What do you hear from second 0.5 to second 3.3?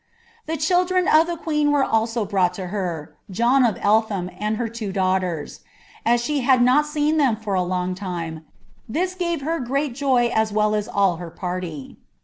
children of the queen were also brought to her,